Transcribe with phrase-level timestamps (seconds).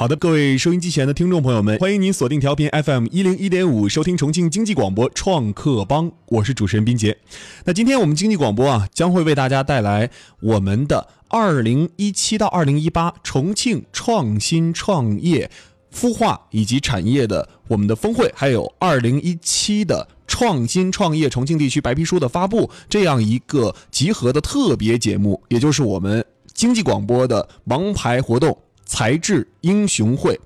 [0.00, 7.18] 好的，各位收音机前的听众朋友们，欢迎您锁定调频 FM 一零一点五，收听重庆经济广播创客帮，我是主持人斌杰。
[7.66, 10.08] 那今天我们经济广播啊，将会为大家带来
[10.40, 15.50] 我们的二零一七到二零一八重庆创新创业
[15.94, 28.56] 孵化以及产业的我们的峰会，还有二零一七的创新创业重庆地区白皮书的发布，这样一个集合的特别节目，也就是我们经济广播的王牌活动。
[28.90, 30.38] 才智英雄会，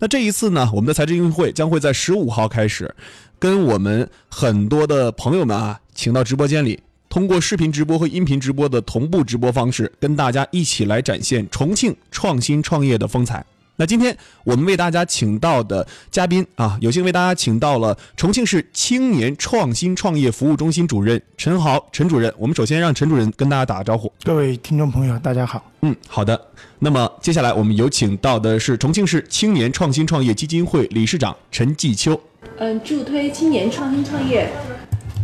[0.00, 2.92] 那这一次呢，我们的才智英雄会将会在十五号开始，
[3.38, 13.46] 跟我们很多的朋友们啊，请到直播间里，通过视频直播和音频直播的同步直播方式，跟大家一起来展现重庆创新创业的风采。
[13.76, 22.32] 那今天我们为大家请到的嘉宾啊，有幸为大家请到了重庆市青年创新创业服务中心主任陈豪陈主任。
[22.36, 24.12] 我们首先让陈主任跟大家打个招呼。
[24.24, 25.64] 各位听众朋友，大家好。
[25.80, 26.38] 嗯，好的。
[26.78, 32.20] 那么接下来我们有请到的是重庆市青年创新创业基金会理事长陈继秋。
[32.58, 34.52] 嗯，助推青年创新创业。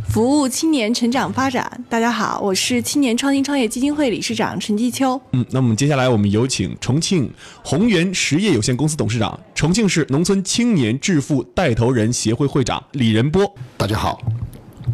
[0.09, 1.85] 服务青年成长发展。
[1.87, 5.21] 大家好，我是青年创新创业基金会理事长陈继秋。
[5.33, 7.31] 嗯，那么接下来我们有请重庆
[7.63, 13.55] 宏源实业有限公司董事长、重庆市农村青年致富带头人协会会长李仁波。
[13.77, 14.19] 大家好，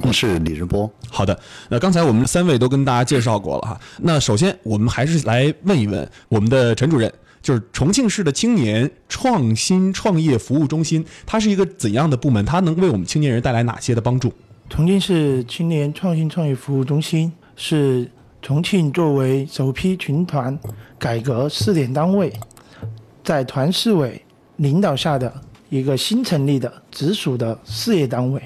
[0.02, 0.90] 我是李仁波。
[1.08, 3.80] 好的，那刚才我们三位都跟大家介绍过了哈。
[4.00, 12.44] 那首先我们还是来问一问我们的陈主任，就是重庆市的青年创新创业服务中心，它是一个怎样的部门？
[12.44, 14.32] 它能为我们青年人带来哪些的帮助？
[14.68, 18.10] 重庆市青年创新创业服务中心是
[18.42, 20.58] 重庆作为首批群团
[20.98, 22.32] 改革试点单位，
[23.22, 24.20] 在团市委
[24.56, 25.32] 领导下的
[25.68, 28.42] 一个新成立的直属的事业单位，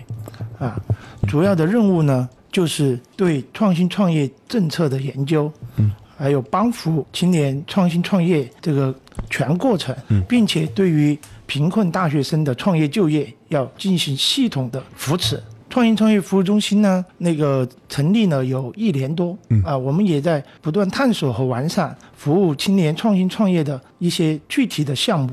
[0.59, 0.79] 啊，
[1.27, 5.51] 主要的任务呢就是对创新创业政策的研究，
[6.17, 8.95] 还有帮扶青年创新创业这个
[9.31, 9.97] 全过程，
[10.29, 15.43] 并且对于贫困大学生的创业就业要进行系统的扶持。
[15.71, 25.31] 创新创业服务中心呢，那个成立呢有一年多，啊，我们也在不断探索和完善服务青年创新创业的一些具体的项目。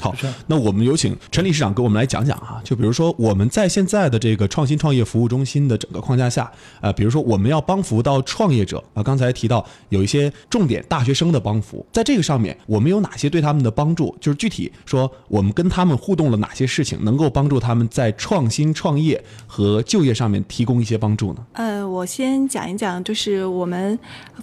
[0.00, 0.12] 好，
[0.48, 6.50] 那我们有请陈理事长给我们来讲讲啊，就比如说我们在现在的这个创新创业服务中心的整个框架下，
[6.80, 14.16] 呃，比如说我们要帮扶到创业者啊，刚才提到有一些重点大学生的帮扶，在这个上面我们有哪些对他们的帮助？
[14.20, 21.46] 就是具体说我们跟他们互动了哪些事情，能够帮助他们在创新创业和就业上面提供一些帮助呢？
[21.52, 23.96] 呃，我先讲一讲，就是我们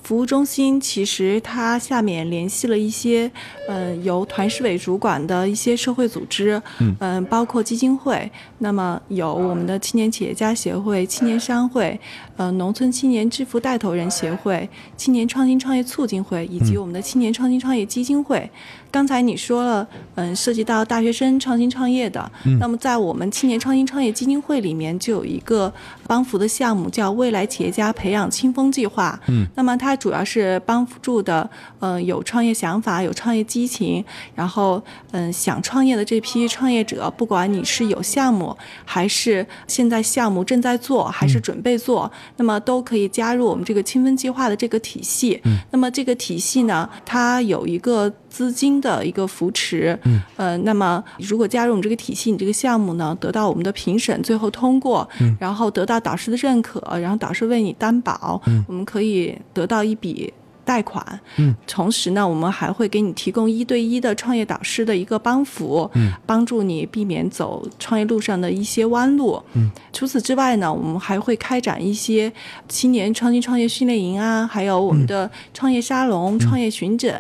[0.03, 3.30] 服务中心其实它下面联系了一些，
[3.68, 5.50] 呃，由团市委主管的。
[5.50, 6.62] 一些社会组织，
[7.00, 8.31] 嗯，包括基金会，会。
[8.57, 11.99] 那么有我们的青年企业家协会、青年商会，
[12.39, 18.50] 呃，农村青年致富带头人协会、青年创新创业促进会，以及我们的青年创新创业基金会。
[18.89, 19.85] 刚才你说了，
[20.16, 25.72] 嗯，涉及到大学生创新创业的，那么在我们青年创新创业基金会里面就有一个
[26.07, 29.19] 帮扶的项目，叫未来企业家培养清风计划。
[29.27, 31.47] 嗯，那么它主要是帮助的，
[31.79, 45.40] 嗯，有创业想法、有创业激情，然后嗯想创业的这批创业者，不管你是有项目，还是现在项目正在做，还是准备做，那么都可以加入我们这个清分计划的这个体系。
[45.44, 48.79] 嗯，那么这个体系呢，它有一个资金。
[48.79, 60.31] 的一个扶持，嗯，呃，那么如果加入我们这个体系，你这个项目呢，得到我们的评审，最后通过，嗯，然后得到导师的认可，然后导师为你担保，嗯，我们可以得到一笔。
[60.69, 61.03] 贷款，
[61.38, 69.72] 嗯，同时呢，我们还会给你提供一对一的创业导师的一个帮扶，嗯，帮助你避免走创业路上的一些弯路，嗯。
[69.91, 72.31] 除此之外呢，我们还会开展一些
[72.68, 77.12] 青年创新创业训练营啊，还有我们的创业沙龙、创业巡诊，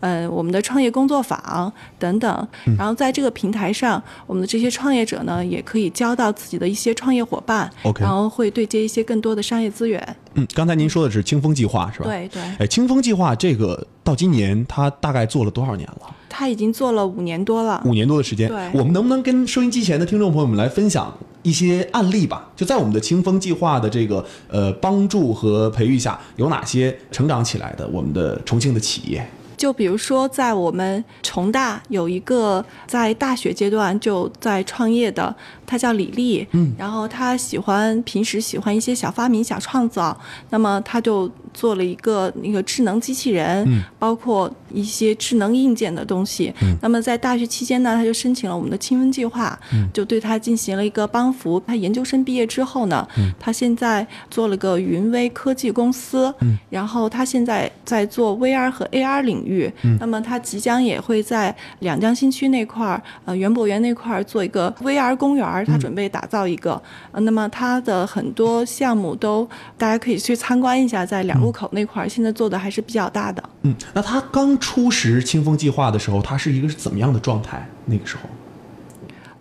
[0.00, 2.48] 嗯，我们的创业工作坊等等。
[2.76, 7.70] 然后在这个平台上，我们的这些创业者呢，也可以交到自己的一些创业伙伴
[8.00, 10.16] 然后会对接一些更多的商业资源。
[10.34, 12.06] 嗯，刚才您说的是清风计划是吧？
[12.06, 12.42] 对对。
[12.58, 16.14] 哎，清风计划这个到今年它大概做了多少年了？
[16.28, 17.82] 它已经做了五年多了。
[17.84, 18.48] 五年多的时间。
[18.48, 18.70] 对。
[18.72, 21.12] 我们能不能跟收音机前的听众朋友们来分享
[21.42, 22.48] 一些案例吧？
[22.54, 29.28] 就在我们的清风计划的这个呃帮助和培育下，有哪些成长起来的我们的重庆的企业？
[29.56, 35.36] 就比如说，在我们重大有一个在大学阶段就在创业的，
[35.70, 40.18] 他叫李丽，嗯，然后他喜欢平时喜欢一些小发明、小创造，
[40.50, 43.80] 那么他就做了一个那个智能机器人，嗯。
[43.96, 46.52] 包括一些智能硬件的东西。
[46.62, 46.76] 嗯。
[46.82, 49.88] 那么在大学期间呢，他就申请了我们的青温计划，嗯。
[49.94, 51.60] 就对他进行了一个帮扶。
[51.64, 53.32] 他研究生毕业之后呢，嗯。
[53.38, 56.58] 他现在做了个云微科技公司，嗯。
[56.68, 59.72] 然后他现在在做 VR 和 AR 领域。
[59.82, 59.96] 嗯。
[60.00, 66.80] 那么他即将也会在两江新区那块儿，呃，园博园那块儿做一个 VR 公园儿，他准备打造一个。
[67.12, 69.48] 呃，那么他的很多项目都
[69.78, 73.42] 大家可以去参观一下，在两路口那块儿，现在做的还是比较大的。
[73.62, 77.68] 嗯，那他刚初识清风计划的时候，他是一个是怎么样的状态？
[77.86, 78.22] 那个时候，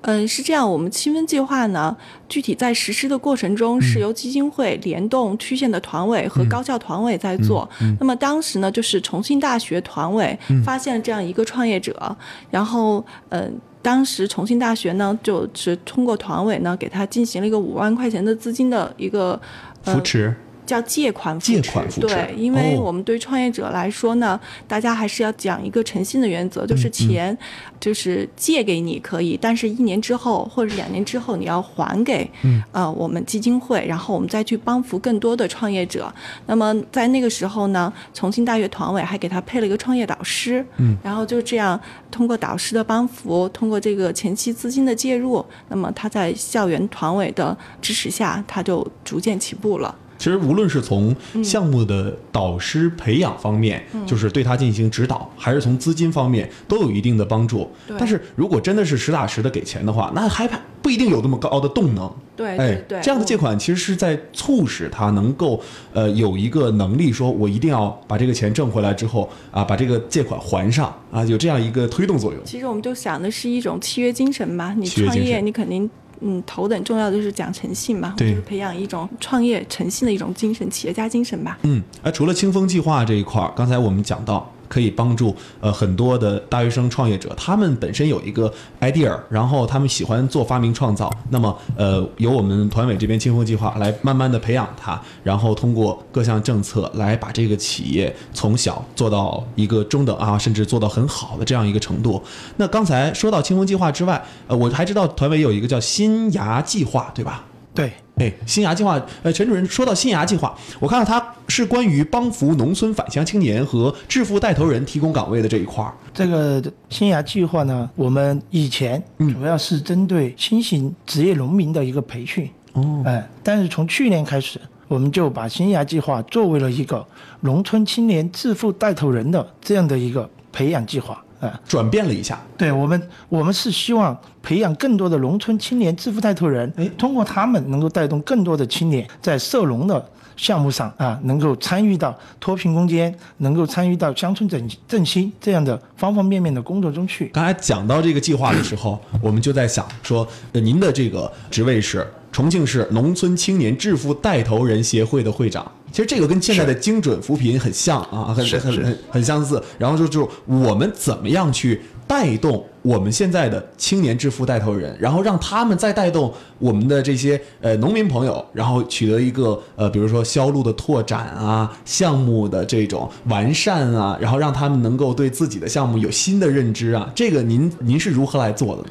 [0.02, 1.96] 嗯，是这样，我们清风计划呢，
[2.28, 7.70] 具体在实施的过程中是由基金会联动区县的团委和高校团委在做。
[8.00, 12.18] 那么当时呢，就是重庆大学团委发现了这样一个创业者，
[12.50, 13.60] 然后嗯。
[13.82, 19.40] 当时重庆大学呢，就是通过团委呢，给他进行了一个五万块钱的资金的一个
[19.86, 20.36] 呃扶持。
[20.70, 22.08] 叫借款借款扶持。
[22.08, 22.82] 对，因为哦。
[22.90, 27.36] 我们对创业者来说呢，大家还是要讲一个诚信的原则，嗯就是钱
[27.80, 32.62] 就是借给你可以，但是一年之后或者两年之后你要还给嗯。
[32.72, 36.14] 呃我们基金会，然后我们再去帮扶更多的创业者。
[36.46, 41.80] 那么在那个时候呢，重庆大学团委还给他配了一个创业导师，嗯，然后就这样
[42.12, 49.96] 通过导师的帮扶，通过这个前期资金的介入，那么他在校园团委的支持下，他就逐渐起步了。
[50.20, 57.68] 其实无论是从项目的导师培养方面，就是对他进行指导，还是从资金方面，都有一定的帮助。
[57.98, 60.48] 但是如果真的是实打实的给钱的话，那还
[60.82, 62.12] 不一定有那么高的动能。
[62.36, 65.62] 对哎这样的借款其实是在促使他能够
[65.94, 72.42] 呃有一个能力，说我一定要把这个钱挣回来之后啊，把这个借款还上啊，有这样一个推动作用。
[72.46, 74.74] 其实我们就想的是一种契约精神吧。
[74.78, 75.90] 你创业，你肯定
[76.22, 81.58] 嗯头等重要的就是讲诚信嘛，对就是培养一种创业诚信的一种精神，企业家精神吧。
[81.64, 88.50] 嗯，啊，除了清风计划这一块儿，刚才我们讲到可以帮助呃很多的大学生创业者，他们本身有一个
[88.80, 102.22] idea，然后他们喜欢做发明创造，那么呃由我们团委这边清风计划来慢慢的培养他，然后通过各项政策来把这个企业从小做到一个中等啊，甚至做到很好的这样一个程度。
[102.58, 107.44] 那刚才说到清风计划之外，呃，我还知道团委有一个叫新芽计划，对吧？
[107.74, 115.94] 对，哎，新芽计划，呃，陈主任说到新芽计划，我看到它是关于帮扶农村返乡青年和致富带头人提供岗位的这一块儿。
[116.14, 127.06] 这个新芽计划呢，我们以前主要是针对新型职业农民的一个培训，哦，哎，但是从去年开始，我们就把新芽计划作为了一个
[127.40, 132.40] 农村青年致富带头人的这样的一个培养计划，哎，转变了一下。
[132.58, 140.04] 对我们，我们是希望培养更多的农村青年致富带头人，哎通过他们能够带动更多的青年在涉农的
[140.36, 147.28] 项目上啊，能够参与到脱贫攻坚，能够参与到乡村振振兴这样的方方面面的工作中去。
[147.34, 155.70] 刚才讲到这个计划的时候， 我们就在想说，呃，您的这个职位是重庆市农村青年致富带头人协会的会长。
[155.92, 159.62] 其实这个跟现在的精准扶贫很像啊，很很很很相似。
[159.78, 177.12] 然后就就我们怎么样去带动我们现在的青年致富带头人，然后让他们再带动我们的这些呃农民朋友，然后取得一个呃比如说销路的拓展啊，项目的这种完善啊，然后让他们能够对自己的项目有新的认知啊。
[177.16, 178.90] 这个您您是如何来做的呢？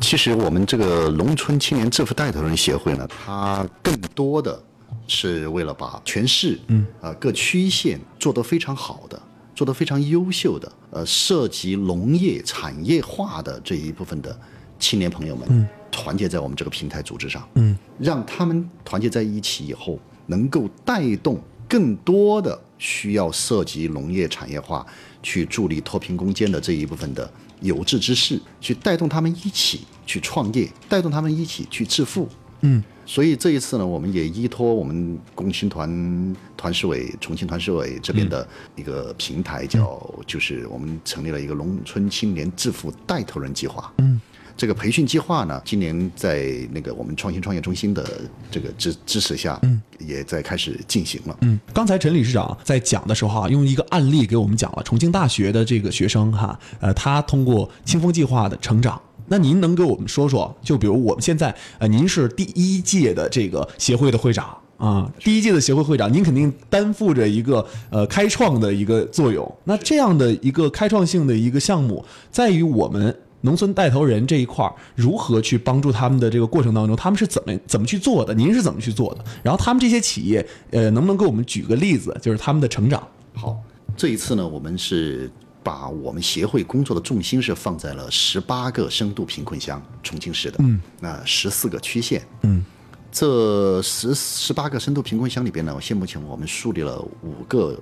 [0.00, 4.60] 其实我们这个农村青年致富带头人协会呢，它更多的
[5.06, 9.20] 是为了把全市嗯啊、各区县做得非常好的、
[9.54, 14.38] 做得非常优秀的，呃，涉及农业产业化的这一部分的
[14.78, 24.86] 青年朋友们，嗯团结在我们这个平台组织上，嗯，让他们团结在一起以后，能够带动更多的需要涉及农业产业化、
[25.22, 32.28] 去助力脱贫攻坚的这一部分的有志之士，去带动他们一起去创业，带动他们一起去致富。
[32.60, 43.92] 嗯，所以这一次呢，我们也依托我们共青团团市委、重庆团市委这边的一个平台，叫就是我们成立了一个农村青年致富带头人计划。
[43.98, 44.20] 嗯。
[44.58, 51.36] 这个培训计划呢，今年在那个我们创新创业中心的这个支支持下，嗯，也在开始进行了。
[51.42, 58.98] 嗯，刚才陈理事长在讲的时候啊，用一个案例给我们讲了重庆大学的这个学生哈，呃，他通过清风计划的成长。
[59.28, 69.50] 那您能给我们说说，就比如我们现在，呃，您是第一届的这个协会的会长啊，第一届的协会会长，您肯定担负着一个呃开创的一个作用。
[69.64, 78.34] 那这样的一个开创性的一个项目，在于我们农村带头人这一块儿如何去帮助他们的这个过程当中，他们是怎么怎么去做的？
[78.34, 79.24] 您是怎么去做的？
[79.42, 83.06] 然后他们这些企业，呃，能不能给我们举个例子，就是他们的成长？
[83.34, 83.56] 好，
[83.96, 85.30] 这一次呢，我们是
[85.66, 92.64] 把我们协会工作的重心是放在了十八个深度贫困乡，重庆市的，嗯，那十四个区县，嗯，
[93.10, 97.76] 这十十八个深度贫困乡里边呢，现目前我们树立了五个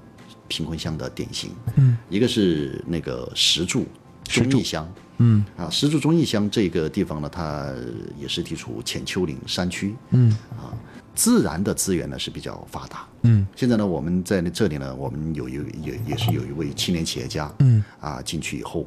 [0.48, 3.84] 贫困乡的典型，嗯，一个是那个石柱
[4.24, 7.70] 忠义乡，嗯，啊，石柱忠义乡这个地方呢，它
[8.18, 10.72] 也是地处浅丘陵山区，嗯，啊。
[11.14, 18.86] 自然的资源呢是比较发达，嗯，现在呢我们在这里呢，我们有一也也是有一位青年企业家，嗯，啊进去以后，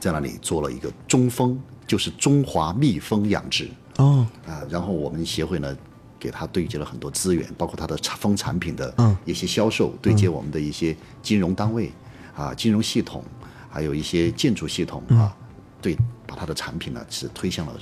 [0.00, 5.76] 在那里做了一个中蜂，就是中华蜜蜂养殖，哦，啊，然后我们协会呢
[6.18, 8.94] 给他对接了很多资源，包括他的蜂产品的
[9.26, 11.92] 一些销售，对接我们的一些金融单位，
[12.34, 13.22] 啊，金融系统，
[13.68, 15.36] 还有一些建筑系统啊，
[15.82, 15.94] 对，
[16.26, 17.74] 把他的产品呢是推向了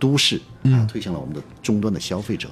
[0.00, 2.50] 都市，啊，推向了我们的终端的消费者。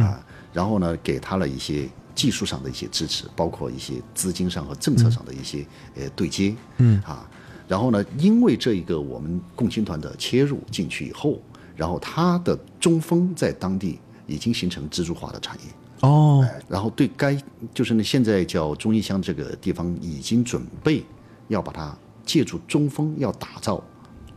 [0.00, 7.00] 啊，然后呢，给他了一些技术上的一些支持，包括一些资金上和政策上的一些呃对接，嗯。
[7.02, 7.28] 啊，
[7.68, 11.40] 然后呢，因为这一个我们共青团的切入进去以后，
[11.74, 15.62] 然后它的中锋在当地已经形成支柱化的产业。
[16.00, 17.36] 哦，然后对该
[17.74, 21.04] 就是呢现在叫中义乡这个地方已经准备
[21.48, 23.82] 要把它借助中锋要打造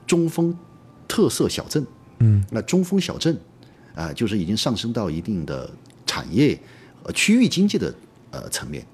[0.08, 0.58] 中锋
[1.08, 1.86] 特色小镇，
[2.20, 3.38] 嗯，那中锋小镇。
[3.96, 5.70] 啊，就是已经上升到一定的
[6.06, 6.60] 产业、
[7.04, 7.94] 呃区域经济的
[8.32, 8.86] 呃层面，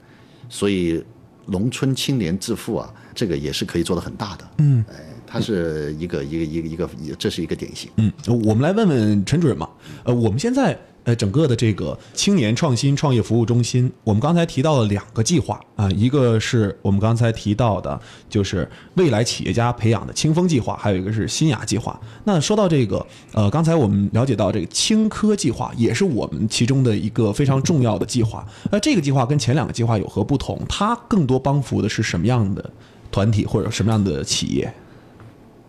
[0.50, 1.04] 所以
[1.46, 4.50] 农村青年致富啊，这个也是可以做得很大的。
[4.58, 7.90] 嗯，哎，它是一个一个一个一个，这是一个典型。
[7.98, 8.12] 嗯，
[8.44, 9.70] 我们来问问陈主任嘛，
[10.04, 10.78] 呃，我们现在。
[11.06, 22.00] 呃，整个的这个青年创新创业服务中心，我们刚才提到了两个计划啊，一个是我们刚才提到的，就是未来企业家培养的清风计划，还有一个是新雅计划。
[22.24, 28.44] 那说到这个，呃，刚才我们了解到这个青科计划也是我们其中的一个非常重要的计划。
[28.72, 30.60] 那这个计划跟前两个计划有何不同？
[30.68, 32.68] 它更多帮扶的是什么样的
[33.12, 34.74] 团体或者什么样的企业？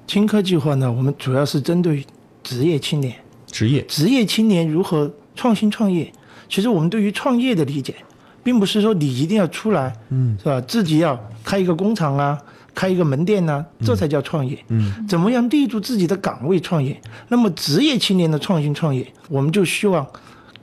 [0.06, 2.06] 青科计划呢，我们主要是针对
[2.42, 3.14] 职业青年，
[3.50, 5.12] 职业职业青年如何？
[5.36, 6.10] 创新创业，
[6.48, 7.94] 其实我们对于创业的理解，
[8.42, 10.60] 并不是说你一定要出来，嗯，是吧？
[10.62, 12.38] 自己要开一个工厂啊，
[12.74, 14.58] 开一个门店呐，这才叫创业。
[14.68, 17.00] 嗯，怎么样立住自己的岗位创业？
[17.28, 20.06] 那么职业青年的创新创业，我们就希望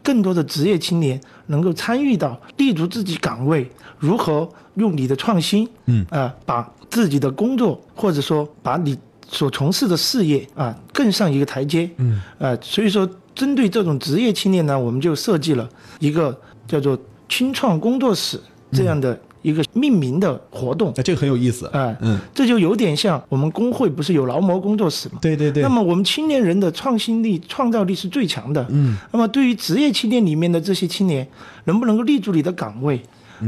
[0.01, 13.07] 更多的职业青年能够参与到立足自己岗位，如何用你的创新，嗯啊，把自己的工作或者说把你所从事的事业啊更上一个台阶，嗯啊，所以说。
[13.35, 15.67] 针对这种职业青年呢，我们就设计了
[15.99, 16.37] 一个
[16.67, 16.97] 叫做
[17.27, 18.39] “青创工作室”
[18.71, 20.93] 这样的一个命名的活动。
[20.97, 21.67] 哎，这个很有意思。
[21.73, 25.19] 哎，嗯，这就有点像我们工会不是有劳模工作室吗？
[25.21, 25.63] 对对对。
[25.63, 28.65] 那么我们青年人的创新力、创造力是最强的。
[28.69, 28.97] 嗯。
[29.11, 31.27] 那么对于职业青年里面的这些青年，
[31.65, 33.01] 能不能够立住你的岗位？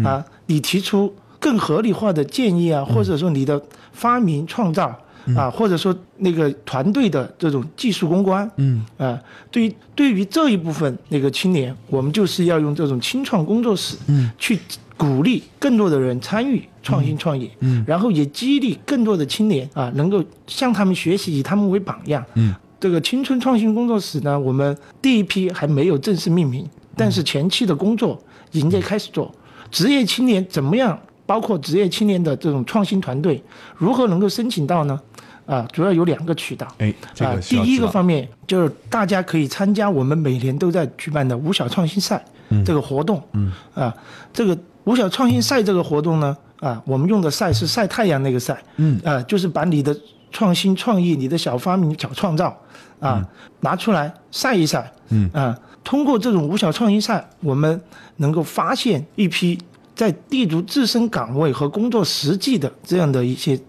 [0.04, 3.62] 啊，你提出更合理化的建议啊，或者说你的
[3.94, 4.94] 发明创造。
[5.36, 14.60] 啊，或者说那个团队的这种技术攻关，嗯，啊，对于对于这一部分那个青年，我们就是要用这种青创工作室，嗯，去
[14.98, 29.34] 鼓励更多的人参与创新创业，嗯，然后也激励更多的青年啊，能够向他们学习，以他们为榜样，嗯，这个青春创新工作室呢，我们第一批还没有正式命名，但是前期的工作已经在开始做，
[29.72, 30.98] 职业青年怎么样？
[31.26, 33.44] 包括职业青年的这种创新团队，
[33.76, 35.00] 如何能够申请到呢？
[35.46, 36.68] 啊，主要有两个渠道。
[36.80, 42.20] 哎，啊，第一个方面就是大家可以参加我们每年都在举办的五小创新赛
[42.66, 43.22] 这个活动。
[43.34, 43.52] 嗯。
[43.76, 43.94] 啊，
[44.34, 48.60] 这个五小创新赛这个活动呢，啊，我们用的赛是晒太阳那个赛。
[48.78, 49.00] 嗯。
[49.04, 49.96] 啊，就是把你的
[50.32, 52.58] 创新创意、你的小发明、小创造，
[53.00, 53.24] 啊，
[53.60, 54.92] 拿出来晒一晒。
[55.10, 55.30] 嗯。
[55.32, 57.80] 啊，通过这种五小创新赛，我们
[58.16, 59.60] 能够发现一批
[59.96, 63.60] 在立足自身岗位和工作实际的这样的一些。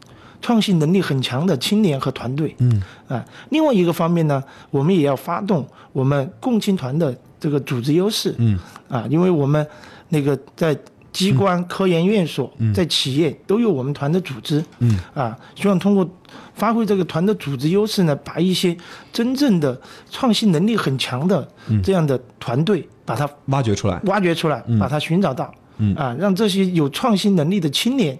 [0.42, 2.80] 创新能力很强的青年和团队，嗯。
[3.09, 4.40] 啊，另外一个方面呢，
[4.71, 8.56] 我们也要发动我们共青团的这个组织优势，嗯。
[8.87, 9.66] 啊，因为我们
[10.11, 10.76] 那个在
[11.11, 15.00] 机关、科研院所，在企业都有我们团的组织，嗯。
[15.14, 16.09] 啊，希望通过
[16.54, 18.76] 发挥这个团的组织优势呢，把一些
[19.11, 19.80] 真正的
[20.11, 21.49] 创新能力很强的
[21.83, 28.18] 这样的团队，把它挖掘出来，挖掘出来，把它寻找到，嗯啊，让这些有创新能力的青年。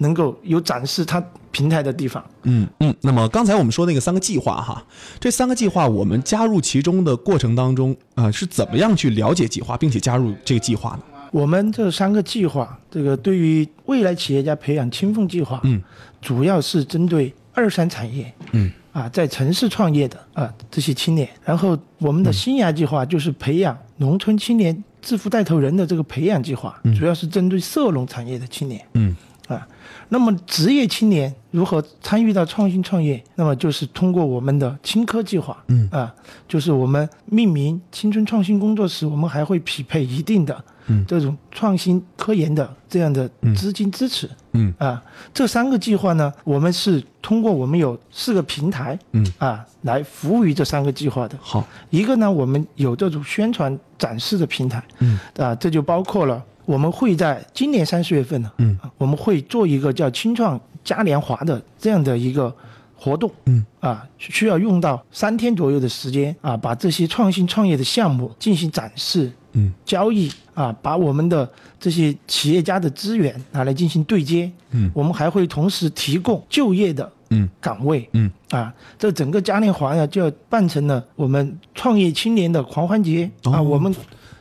[0.00, 2.24] 能够有展示他平台的地方。
[2.44, 4.80] 嗯嗯，那么刚才我们说那个三个计划哈，
[5.18, 11.00] 这三个计划我们加入其中的过程当中啊，是怎么样去了解计划，并且加入这个计划呢？
[11.32, 15.82] 我们这三个计划，这个对于未来企业家培养青凤计划，嗯，
[16.22, 21.28] 主要是针对二三产业，嗯，啊，在城市创业的啊这些青年。
[21.44, 28.84] 然后我们的新芽计划就是培养农村青年致富带头人的这个培养计划，主要是针对涉农产业的青年。
[28.94, 29.16] 嗯
[29.48, 29.66] 啊，
[30.10, 33.24] 那么职业青年如何参与到创新创业？
[33.36, 36.14] 那么就是通过我们的青科计划，嗯啊，
[36.46, 41.04] 就是我们命名青春创新工作室，我们还会匹配一定的嗯。
[41.06, 44.28] 这种创新科研的这样的资金支持。
[44.52, 44.74] 嗯。
[44.78, 45.02] 啊，
[45.32, 49.26] 这三个计划呢，我们是通过我们有四个平台，嗯。
[49.38, 51.38] 啊，来服务于这三个计划的。
[51.40, 55.18] 好，一个呢，我们有这种宣传展示的平台，嗯。
[55.36, 58.78] 啊，这就包括了我们会在今年三四月份呢，嗯。
[58.82, 62.54] 啊，我们会做一个叫青创嘉年华的这样的一个
[62.96, 63.64] 活动，嗯。
[63.80, 71.48] 啊，需要用到三天左右的时间啊，把这些创新创业的项目进行展示、嗯交易啊，把我们的
[71.80, 74.90] 这些企业家的资源拿来进行对接，嗯。
[74.94, 77.48] 我们还会同时提供就业的嗯。
[77.60, 78.30] 岗位，嗯。
[78.50, 83.60] 啊，这整个嘉年华呀就要办成了我们创业青年的狂欢节、啊。
[83.60, 83.94] 哦我们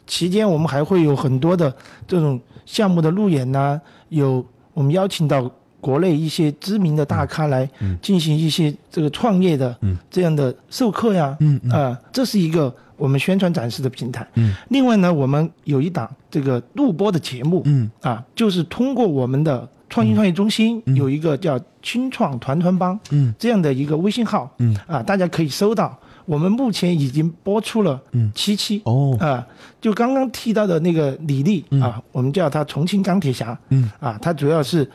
[0.06, 1.74] 期间我们还会有很多的
[2.08, 7.70] 这种项目的路演呐、有我们邀请到国内一些知名的大咖来
[8.02, 9.98] 进行一些这个创业的嗯。
[10.10, 11.72] 这样的授课呀，嗯嗯。
[11.72, 14.28] 啊，这是一个我们宣传展示的平台。
[14.36, 14.54] 嗯。
[14.70, 17.90] 另外呢，我们有一档这个录播的节目，嗯。
[18.02, 23.34] 啊，就是通过我们的创新创业中心有一个叫“青创团团帮”嗯。
[23.40, 24.76] 这样的一个微信号，嗯。
[24.88, 25.98] 啊，大家可以搜到。
[26.26, 28.30] 我们目前已经播出了嗯。
[28.36, 29.16] 七期，哦。
[29.20, 29.46] 啊，
[29.80, 33.90] 就刚刚提到的那个李丽啊，我们叫她重庆钢铁侠，嗯。
[34.00, 34.90] 啊，她主要是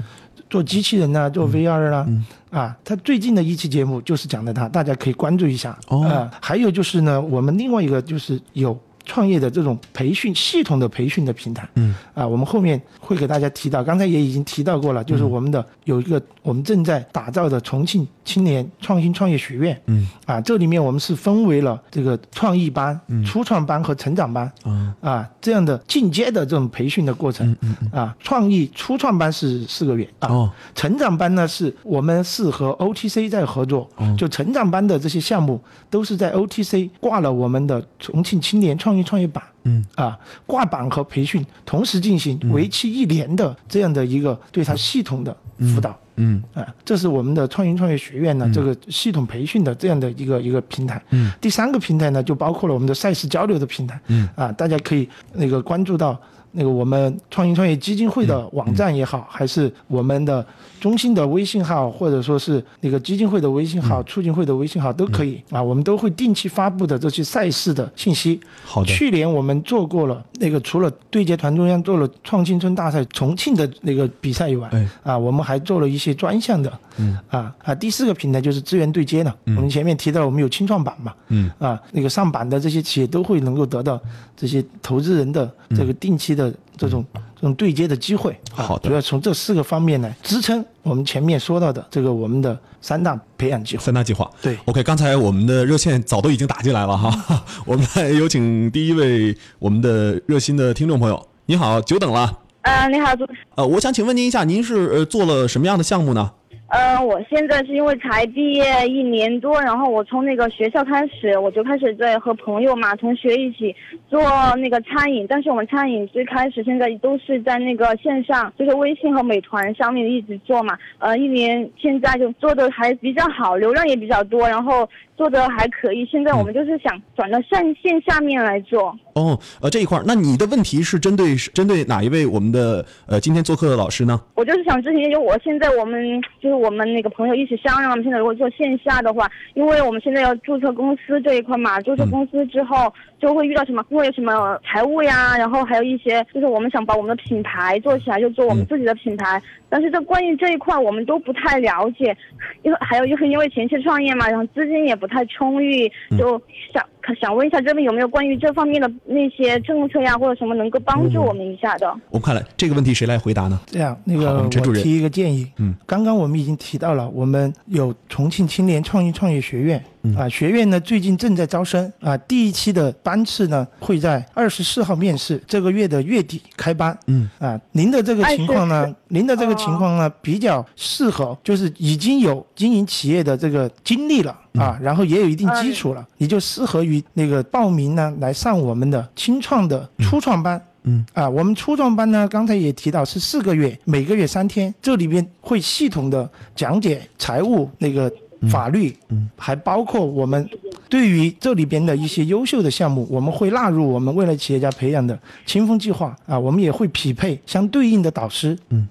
[0.51, 2.07] 做机器人呐、做 VR 啦、
[2.53, 5.77] 啊，他最近的一期节目就是讲的他，大家可以关注一下。
[5.89, 11.95] 哦啊，还有就是呢，我们另外一个就是有创业的这种培训系统的培训的平台，嗯。
[12.15, 20.09] 啊，我们后面会给大家提到，刚才也已经提到过了，就是我们的有一个我们正在打造的重庆青年创新创业学院，嗯。
[20.27, 24.95] 啊，这里面我们是分为了这个创意班、初创班和成长班，啊。
[25.01, 27.57] 啊，这样的进阶的这种培训的过程，
[27.93, 30.09] 啊，创意初创班是四个月。
[30.19, 30.51] 啊，哦。
[30.75, 39.43] 成长班呢是我们是和 OTC 在合作，就成长班的这些项目都是在 OTC 挂了我们的重庆青年创意创业板。
[39.65, 45.97] 嗯啊，挂板和培训同时进行，为期一年的这样的一个对他系统的辅导。
[46.17, 51.01] 嗯啊，这是我们的创新创业学院呢、这个系统培训的这样的一个一个平台。
[51.11, 54.01] 嗯，第三个平台呢，就包括了我们的赛事交流的平台。
[54.09, 56.21] 嗯，啊，大家可以那个关注到
[56.53, 60.45] 那个我们创新创业基金会的网站也好，还是我们的
[60.81, 68.41] 中心的微信号，或者说是那个基金会的微信号、促进会的微信号都可以、啊，我们都会定期发布的这些赛事的信息。
[68.65, 68.87] 好的。
[68.87, 74.89] 去年我们做过了那个，除了对接团中央做了创新村大赛重庆的那个比赛以外，哎。
[75.03, 77.19] 啊，我们还做了一些专项的，嗯。
[77.29, 79.35] 啊啊，第四个平台就是资源对接了。
[79.47, 81.51] 我们前面提到我们有青创板嘛，嗯。
[81.59, 84.01] 啊，那个上板的这些企业都会能够得到
[84.37, 86.42] 这些投资人的这个定期的
[86.83, 88.33] 这种、这种对接的机会。
[88.57, 93.83] 啊好的主要从这四个方面来支撑我们前面说到的这个我们的三大培养计划。
[93.83, 94.29] 三大计划。
[94.43, 102.39] 对 OK，刚才我们的热线早都已经打进来了哈， 我们来有请第一位我们的热心的听众朋友，你好，久等了。
[102.63, 103.33] 呃，你好，主持。
[103.55, 106.31] 呃，我想请问您一下，您是呃做了什么样的项目呢？
[106.75, 113.77] 嗯，我现在是因为才毕业一年多，然后我从那个学校开始，我就开始在和朋友嘛、同学一起
[114.09, 114.23] 做
[114.57, 115.27] 那个餐饮。
[115.29, 120.79] 但是我们餐饮最开始现在都是在那个线上，就是微信和美团上面一直做嘛。
[120.99, 124.89] 呃，一年现在就做的还比较好，流量也比较多，然后
[125.23, 126.05] 做的还可以。
[126.07, 128.93] 现在我们就是想转到线线下面来做。
[129.15, 134.21] 哦，呃，这一块儿，那你的问题是针对是针对哪一位我们的呃今天做客的老师呢？
[134.35, 152.17] 我就是想咨询，就我现在我们就是我们那个朋友一起商量，我们现在如果做线下的话，因为我们现在要注册公司这一块嘛，注册公司之后就会遇到什么，会有什么财务呀，然后还有一些就是我们想把我们的品牌做起来，就做我们自己的品牌，但是这关于这一块我们都不太了解，
[152.63, 156.41] 因为还有就是因为前期创业嘛，然后资金也不太充裕，就
[156.73, 156.83] 想
[157.21, 161.87] 想问一下这边有没有关于这方面的那些政策呀，或者什么能够帮助我们一下的。
[162.11, 163.61] 我们看来这个问题谁来回答呢？
[163.67, 164.83] 这样，那个陈主任。
[164.83, 169.83] 提一个建议，嗯，刚刚我们已经提到了，我们有重庆青年创意创业学院，
[170.17, 184.39] 啊，学院呢最近正在招生，啊，第一期的班次呢会在二十四号面试，这个月的月底开班，嗯，啊，您的这个情况呢您的这个情况呢比较适合，就是已经有经营企业的这个经历了。
[184.53, 190.61] 啊，然后也有一定基础了，你就适合于那个报名呢，来上我们的清创的初创班。
[190.83, 191.07] 嗯。
[191.13, 198.13] 啊，我们初创班呢，刚才也提到是四个月，每个月三天，这里边会系统的讲解财务那个
[198.51, 200.49] 法律，嗯，还包括我们
[200.89, 208.89] 对于这里边的一些优秀的项目，我们会纳入我们未来企业家培养的清风计划啊，我们也会匹配相对应的导师，嗯。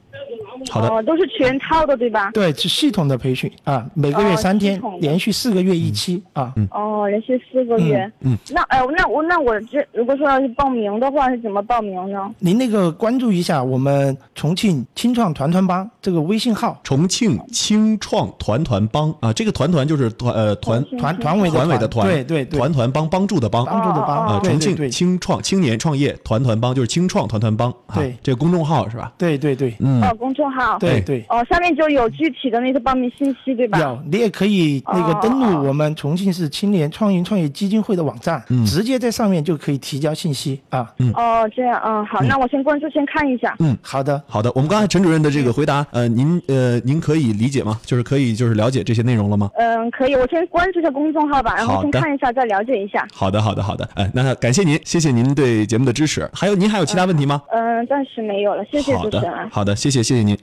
[0.69, 2.31] 好的，哦，都是全套的，对吧？
[2.33, 6.53] 对，是系统的培训啊，每个月三天，连续四个月一期啊。
[6.71, 8.11] 哦，连续四个月。
[8.21, 8.37] 嗯。
[8.51, 12.29] 那哎，那我那我这如果说要是报名的话，是怎么报名呢？
[12.39, 16.79] 您那个关注一下我们重庆青创团团帮这个微信号。
[16.83, 24.39] 重庆青创团团帮啊，这个团团就是团呃团团团委团委的团，对对对，团团帮帮助的帮，帮助的帮啊。
[24.43, 29.13] 重庆青创青年创业团团帮就是青创团团帮，对，这个公众号是吧？
[29.17, 30.01] 对对对，嗯。
[30.03, 30.77] 哦，公众号。
[30.79, 31.25] 对对。
[31.29, 33.79] 哦，下面就有具体的那个报名信息，对吧？
[33.79, 40.91] 有，你也可以那个登录我们重庆市青年创业创业基金会的网站，直接在上面就可以提交信息啊。
[40.97, 41.11] 嗯。
[41.13, 43.55] 哦，这样啊，好，那我先关注，先看一下。
[43.59, 44.51] 嗯，好的，好的。
[44.55, 47.79] 我们刚才陈主任的这个回答，呃，您呃，您可以理解吗？
[47.85, 49.49] 就是可以就是了解这些内容了吗？
[49.55, 53.07] 嗯，可以，我先关注一下公众号吧，然后先看一下，再了解一下。
[53.13, 53.87] 好的，好的，好的。
[53.95, 56.29] 哎，那感谢您，谢谢您对节目的支持。
[56.33, 57.41] 还有，您还有其他问题吗？
[57.51, 59.49] 嗯，暂时没有了，谢谢主持人。
[59.49, 60.37] 好的，谢谢，谢谢您。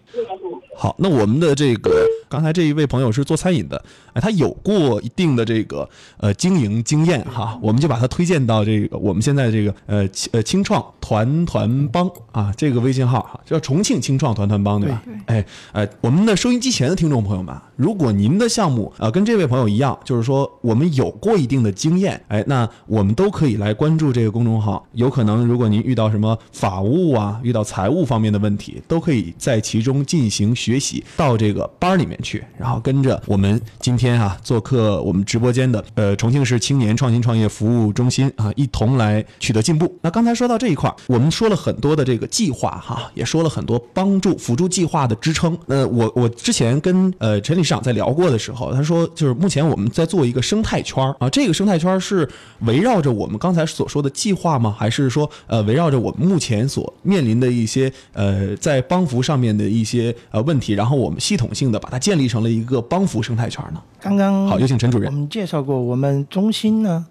[0.77, 5.89] 好，那我们的这个刚才这一位朋友是做餐饮的，哎，他有过一定的这个
[6.19, 15.03] 呃经营经验哈，我们就把他推荐到这个我们现在这个呃呃青创团团帮啊这个微信号哈，叫重庆青创团团帮对吧？
[15.27, 30.49] 哎哎，我们的收音机前的听众朋友们，如果您的项目啊跟这位朋友一样，就是说我们有过一定的经验，哎，那我们都可以来关注这个公众号，有可能如果您遇到什么法务啊，遇到财务方面的问题，都可以在其中进行。
[30.59, 39.93] 学习到这个班里面去，然后跟着我们今天啊做客我们直播间的呃重庆市青年创新创业服务中心啊，一同来取得进步。
[40.03, 45.57] 那刚才说到这一块，我们说了很多的这个计划哈，也说了很多帮助辅助计划的支撑。
[45.67, 52.29] 那，我我之前跟呃陈理事长在聊过的时候，他说就是目前我们在做一个生态圈啊，这个生态圈是
[52.61, 54.75] 围绕着我们刚才所说的计划吗？
[54.79, 60.59] 还是说呃围绕着我们目前所面临的一些呃在帮扶上面的一些呃问？
[60.59, 63.83] 题，然后我们系统性的把它建立成了一个帮扶生态圈呢。
[64.01, 65.13] 刚刚好，有请陈主任。
[65.13, 67.07] 我们介绍过，我们中心呢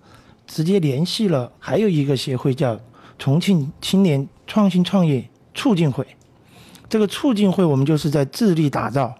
[0.47, 2.75] 直接联系了还有一个协会叫
[3.19, 6.03] 重庆青年创新创业促进会。
[6.89, 9.13] 这个促进会我们就是在致力打造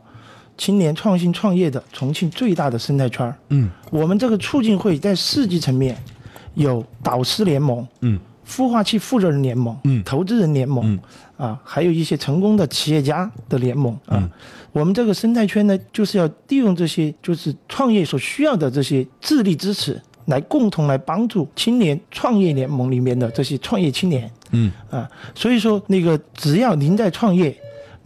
[0.58, 3.32] 青年创新创业的重庆最大的生态圈。
[3.50, 5.96] 嗯，我们这个促进会在市级层面
[6.56, 7.88] 有导师联盟。
[8.02, 8.20] 嗯。
[8.48, 11.00] 孵化器负责人联盟，嗯，投资人联盟，嗯，
[11.48, 14.28] 啊，还有一些成功的企业家的联盟，啊，
[14.72, 27.56] 我们这个生态圈呢，就是要利用这些就是创业所需要的这些智力支持，来共同来帮助青年创业联盟里面的这些创业青年，嗯，啊，所以说那个只要您在创业。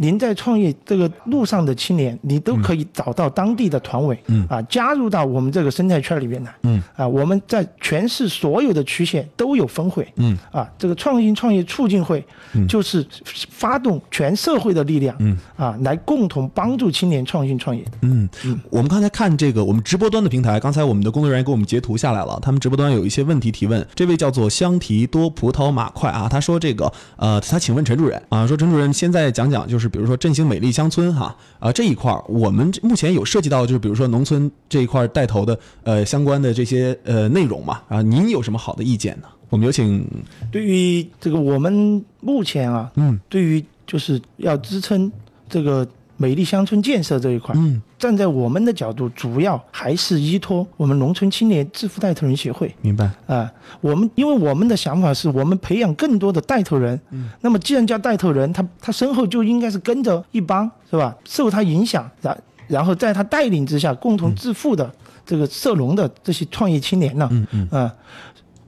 [0.02, 4.44] 您在创业这个路上的青年，你都可以找到当地的团委，嗯。
[4.50, 6.82] 啊，加入到我们这个生态圈里面来，嗯。
[6.96, 10.36] 啊，我们在全市所有的区县都有分会，嗯。
[10.52, 12.26] 啊，这个创新创业促进会，
[12.68, 13.06] 就是
[13.52, 15.38] 发动全社会的力量，嗯。
[15.56, 17.86] 啊，来共同帮助青年创新创业。
[18.02, 18.28] 嗯。
[18.44, 29.91] 嗯，我们刚才看这个我们直播端的平台，刚才我们的工作人员给我们截图下来了，他们直播端有一些问题提问，这位叫做香提多葡萄马快啊，他说这个呃，他请问陈主任啊，说陈主任现在讲讲就是。
[29.92, 39.28] 比如说振兴美丽乡村哈啊这一块儿，我们目前有涉及到就是比如说农村这一块带头的呃相关的这些呃内容嘛啊，您有什么好的意见呢？
[39.50, 40.04] 我们有请。
[40.52, 45.12] 对于这个我们目前啊，嗯，对于就是要支撑
[45.48, 45.88] 这个。
[46.18, 52.74] 美丽乡村建设这一块，嗯，站在我们的角度，主要还是依托我们农村青年致富带头人协会。
[52.82, 53.48] 明白啊？
[53.80, 61.16] 我们因为我们的想法是我们培养更多的带头人，嗯，那么既然叫带头人，他他身后就应该是跟着一帮，是吧？
[61.26, 64.92] 受他影响，然然后在他带领之下共同致富的
[65.24, 67.94] 这个涉农的这些创业青年呢，嗯嗯啊，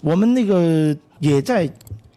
[0.02, 1.67] 我们那个也在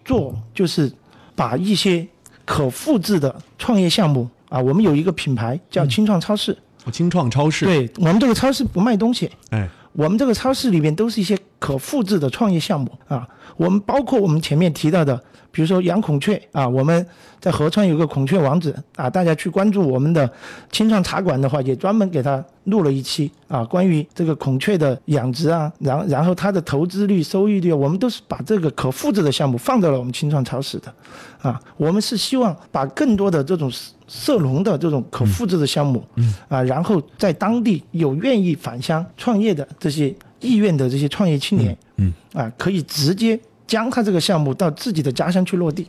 [0.05, 0.92] 做，就是
[1.35, 2.07] 把一些
[2.44, 4.29] 可复制的创业项目。
[4.48, 6.57] 啊，我们有一个品牌叫青创超市。
[6.90, 7.64] 青创超市。
[7.64, 9.31] 对我们这个超市不卖东西。
[9.51, 13.27] 哎，我们这个超市里面都是一些可复制的创业项目啊。
[13.57, 15.16] 我们包括我们前面提到的，
[15.51, 17.07] 比如说养孔雀啊，我们
[17.40, 20.31] 在合川有个孔雀王子啊，大家去关注我们的
[20.70, 30.92] 青创茶馆的话，也专门给他录了一期啊，关于这个孔雀的养殖啊，然然后它的投资率、收益率，我们都是把这个可复制的项目放到了我们青创超市的，
[31.40, 33.72] 啊，我们是希望把更多的这种
[34.07, 45.87] 涉农的这种可复制的项目，嗯，啊，然后在当地有愿意返乡创业的这些意愿的这些创业青年，嗯，啊，可以直接将他这个项目到自己的家乡去落地。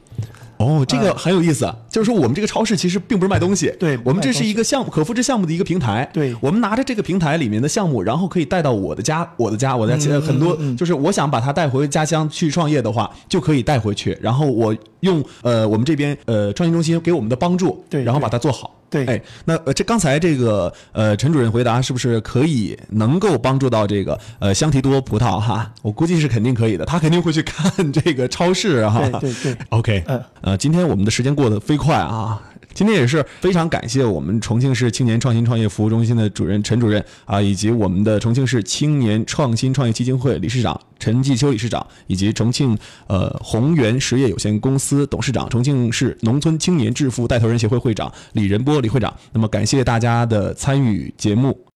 [0.57, 6.35] 哦，这个很有意思啊，就是说我们这个超市其实并不是卖东西，对我们这是一个项目可复制项目的一个平台，对。
[6.41, 10.77] 我们拿着这个平台里面的项目，然后可以带到我的家，我的家，我的家、嗯很多嗯嗯。
[10.77, 18.73] 就是我想把它带回家乡去创业的话，就可以带回去，然后我用呃我们这边呃创新中心给我们的帮助，对然后把它做好。
[18.89, 25.71] 对哎，那呃，这刚才这个呃，陈主任回答是不是可以能够帮助到这个呃香缇多葡萄哈？
[25.82, 29.00] 我估计是肯定可以的，他肯定会去看 这个超市哈。
[29.19, 32.41] 对对对 OK，嗯呃，今天我们的时间过得飞快啊。
[32.77, 49.11] 今天也是非常感谢我们重庆市青年创新创业服务中心的主任陈主任啊，以及我们的重庆市青年创新创业基金会理事长陈继秋理事长，以及重庆呃宏源实业有限公司董事长、重庆市农村青年致富带头人协会会长李仁波李会长。
[49.33, 51.59] 那么感谢大家的参与节目。